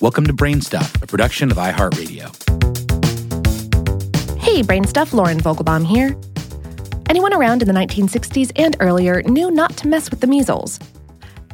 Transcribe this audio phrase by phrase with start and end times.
[0.00, 2.34] Welcome to Brainstuff, a production of iHeartRadio.
[4.40, 6.16] Hey, Brainstuff, Lauren Vogelbaum here.
[7.10, 10.80] Anyone around in the 1960s and earlier knew not to mess with the measles.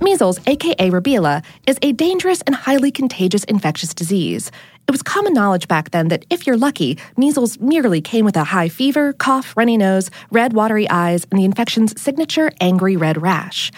[0.00, 4.52] Measles, aka rubeola, is a dangerous and highly contagious infectious disease.
[4.86, 8.44] It was common knowledge back then that if you're lucky, measles merely came with a
[8.44, 13.72] high fever, cough, runny nose, red, watery eyes, and the infection's signature angry red rash.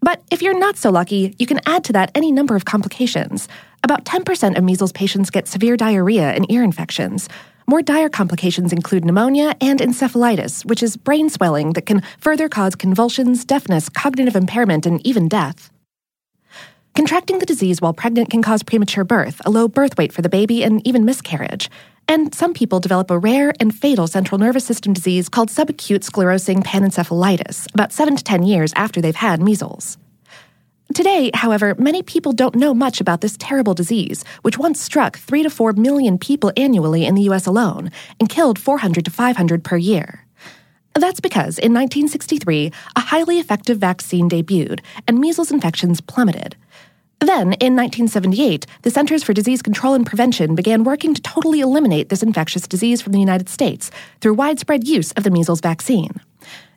[0.00, 3.48] But if you're not so lucky, you can add to that any number of complications.
[3.84, 7.28] About 10% of measles patients get severe diarrhea and ear infections.
[7.66, 12.74] More dire complications include pneumonia and encephalitis, which is brain swelling that can further cause
[12.74, 15.70] convulsions, deafness, cognitive impairment, and even death.
[16.94, 20.28] Contracting the disease while pregnant can cause premature birth, a low birth weight for the
[20.28, 21.70] baby, and even miscarriage.
[22.08, 26.64] And some people develop a rare and fatal central nervous system disease called subacute sclerosing
[26.64, 29.98] panencephalitis about 7 to 10 years after they've had measles.
[30.94, 35.42] Today, however, many people don't know much about this terrible disease, which once struck 3
[35.42, 39.76] to 4 million people annually in the US alone and killed 400 to 500 per
[39.76, 40.24] year.
[40.94, 46.56] That's because in 1963, a highly effective vaccine debuted and measles infections plummeted.
[47.20, 52.10] Then, in 1978, the Centers for Disease Control and Prevention began working to totally eliminate
[52.10, 56.20] this infectious disease from the United States through widespread use of the measles vaccine.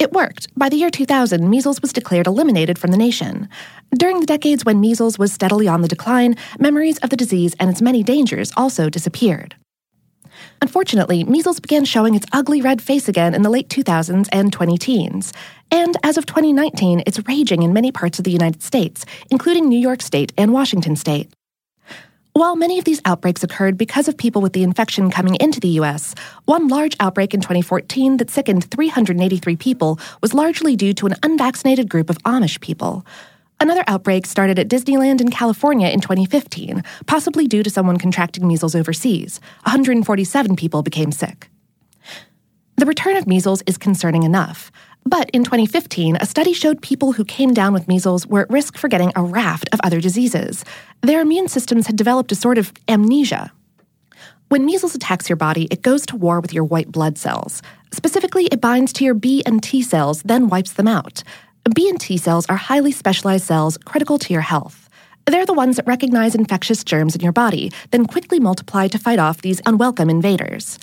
[0.00, 0.48] It worked.
[0.58, 3.48] By the year 2000, measles was declared eliminated from the nation.
[3.96, 7.70] During the decades when measles was steadily on the decline, memories of the disease and
[7.70, 9.54] its many dangers also disappeared.
[10.62, 14.78] Unfortunately, measles began showing its ugly red face again in the late 2000s and 20
[14.78, 15.32] teens.
[15.70, 19.78] And as of 2019, it's raging in many parts of the United States, including New
[19.78, 21.30] York State and Washington State.
[22.36, 25.68] While many of these outbreaks occurred because of people with the infection coming into the
[25.80, 31.14] U.S., one large outbreak in 2014 that sickened 383 people was largely due to an
[31.22, 33.06] unvaccinated group of Amish people.
[33.60, 38.74] Another outbreak started at Disneyland in California in 2015, possibly due to someone contracting measles
[38.74, 39.40] overseas.
[39.64, 41.48] 147 people became sick.
[42.76, 44.72] The return of measles is concerning enough.
[45.06, 48.76] But in 2015, a study showed people who came down with measles were at risk
[48.78, 50.64] for getting a raft of other diseases.
[51.02, 53.52] Their immune systems had developed a sort of amnesia.
[54.48, 57.62] When measles attacks your body, it goes to war with your white blood cells.
[57.92, 61.22] Specifically, it binds to your B and T cells, then wipes them out.
[61.72, 64.88] B and T cells are highly specialized cells critical to your health.
[65.26, 69.18] They're the ones that recognize infectious germs in your body, then quickly multiply to fight
[69.18, 70.78] off these unwelcome invaders.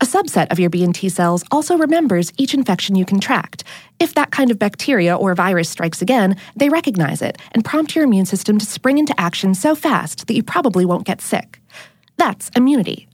[0.00, 3.64] A subset of your B and T cells also remembers each infection you contract.
[3.98, 8.04] If that kind of bacteria or virus strikes again, they recognize it and prompt your
[8.04, 11.60] immune system to spring into action so fast that you probably won't get sick.
[12.16, 13.09] That's immunity.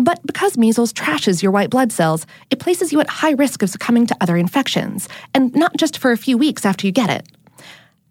[0.00, 3.70] But because measles trashes your white blood cells, it places you at high risk of
[3.70, 7.26] succumbing to other infections, and not just for a few weeks after you get it.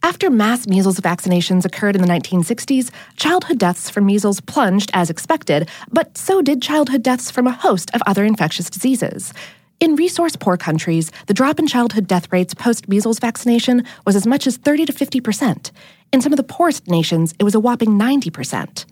[0.04, 5.70] After mass measles vaccinations occurred in the 1960s, childhood deaths from measles plunged as expected,
[5.90, 9.34] but so did childhood deaths from a host of other infectious diseases.
[9.80, 14.28] In resource poor countries, the drop in childhood death rates post measles vaccination was as
[14.28, 15.72] much as 30 to 50 percent.
[16.12, 18.86] In some of the poorest nations, it was a whopping 90 percent.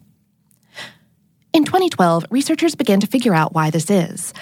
[1.55, 4.33] In 2012, researchers began to figure out why this is.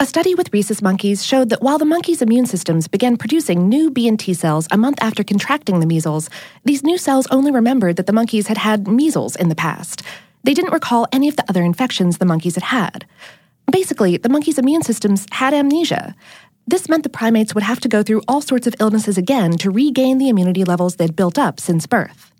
[0.00, 3.90] A study with rhesus monkeys showed that while the monkeys' immune systems began producing new
[3.90, 6.30] B and T cells a month after contracting the measles,
[6.64, 10.02] these new cells only remembered that the monkeys had had measles in the past.
[10.44, 13.04] They didn't recall any of the other infections the monkeys had had.
[13.70, 16.16] Basically, the monkeys' immune systems had amnesia.
[16.66, 19.70] This meant the primates would have to go through all sorts of illnesses again to
[19.70, 22.32] regain the immunity levels they'd built up since birth.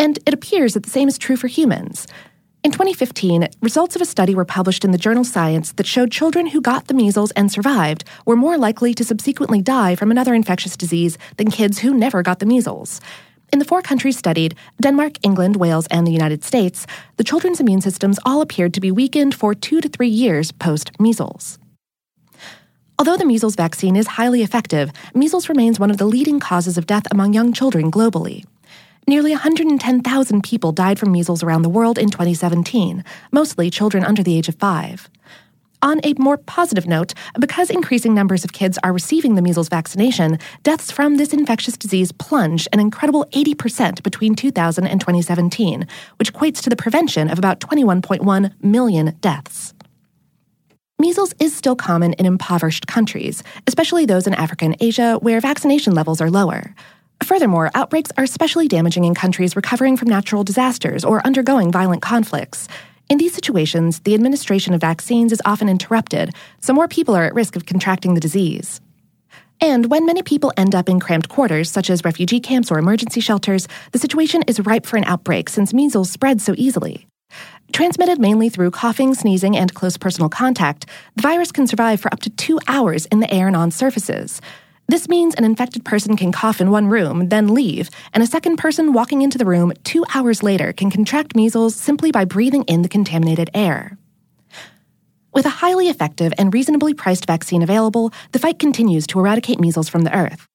[0.00, 2.08] And it appears that the same is true for humans.
[2.62, 6.46] In 2015, results of a study were published in the journal Science that showed children
[6.46, 10.76] who got the measles and survived were more likely to subsequently die from another infectious
[10.76, 13.00] disease than kids who never got the measles.
[13.50, 17.80] In the four countries studied Denmark, England, Wales, and the United States the children's immune
[17.80, 21.58] systems all appeared to be weakened for two to three years post measles.
[22.98, 26.86] Although the measles vaccine is highly effective, measles remains one of the leading causes of
[26.86, 28.44] death among young children globally.
[29.10, 33.02] Nearly 110,000 people died from measles around the world in 2017,
[33.32, 35.10] mostly children under the age of five.
[35.82, 40.38] On a more positive note, because increasing numbers of kids are receiving the measles vaccination,
[40.62, 45.88] deaths from this infectious disease plunged an incredible 80% between 2000 and 2017,
[46.20, 49.74] which equates to the prevention of about 21.1 million deaths.
[51.00, 55.94] Measles is still common in impoverished countries, especially those in Africa and Asia where vaccination
[55.96, 56.76] levels are lower.
[57.24, 62.66] Furthermore, outbreaks are especially damaging in countries recovering from natural disasters or undergoing violent conflicts.
[63.08, 67.34] In these situations, the administration of vaccines is often interrupted, so more people are at
[67.34, 68.80] risk of contracting the disease.
[69.60, 73.20] And when many people end up in cramped quarters, such as refugee camps or emergency
[73.20, 77.06] shelters, the situation is ripe for an outbreak since measles spread so easily.
[77.72, 82.20] Transmitted mainly through coughing, sneezing, and close personal contact, the virus can survive for up
[82.20, 84.40] to two hours in the air and on surfaces.
[84.90, 88.56] This means an infected person can cough in one room, then leave, and a second
[88.56, 92.82] person walking into the room two hours later can contract measles simply by breathing in
[92.82, 93.96] the contaminated air.
[95.32, 99.88] With a highly effective and reasonably priced vaccine available, the fight continues to eradicate measles
[99.88, 100.49] from the earth.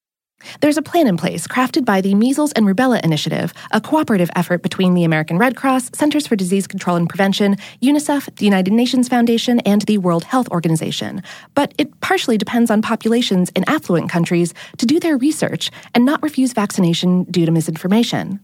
[0.61, 4.61] There's a plan in place crafted by the Measles and Rubella Initiative, a cooperative effort
[4.61, 9.07] between the American Red Cross, Centers for Disease Control and Prevention, UNICEF, the United Nations
[9.07, 11.23] Foundation, and the World Health Organization.
[11.53, 16.21] But it partially depends on populations in affluent countries to do their research and not
[16.23, 18.39] refuse vaccination due to misinformation.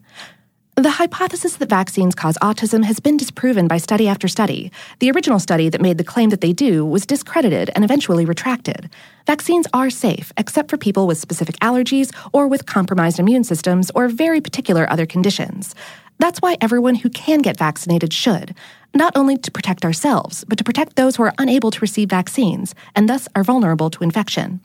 [0.81, 4.71] The hypothesis that vaccines cause autism has been disproven by study after study.
[4.97, 8.89] The original study that made the claim that they do was discredited and eventually retracted.
[9.27, 14.07] Vaccines are safe, except for people with specific allergies or with compromised immune systems or
[14.07, 15.75] very particular other conditions.
[16.17, 18.55] That's why everyone who can get vaccinated should,
[18.95, 22.73] not only to protect ourselves, but to protect those who are unable to receive vaccines
[22.95, 24.61] and thus are vulnerable to infection.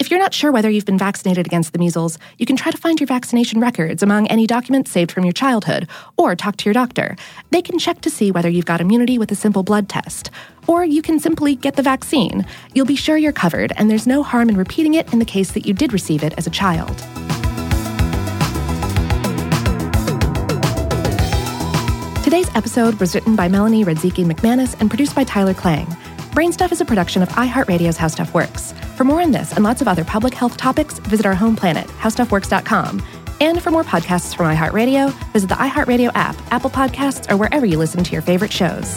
[0.00, 2.78] If you're not sure whether you've been vaccinated against the measles, you can try to
[2.78, 6.72] find your vaccination records among any documents saved from your childhood, or talk to your
[6.72, 7.16] doctor.
[7.50, 10.30] They can check to see whether you've got immunity with a simple blood test.
[10.66, 12.46] Or you can simply get the vaccine.
[12.72, 15.52] You'll be sure you're covered, and there's no harm in repeating it in the case
[15.52, 16.96] that you did receive it as a child.
[22.24, 25.84] Today's episode was written by Melanie Radzicki McManus and produced by Tyler Klang.
[26.30, 28.72] Brainstuff is a production of iHeartRadio's How Stuff Works.
[29.00, 31.86] For more on this and lots of other public health topics, visit our home planet,
[31.86, 33.02] howstuffworks.com.
[33.40, 37.78] And for more podcasts from iHeartRadio, visit the iHeartRadio app, Apple Podcasts, or wherever you
[37.78, 38.94] listen to your favorite shows.